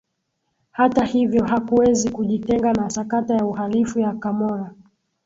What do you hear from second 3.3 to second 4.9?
ya uhalifu ya Camorra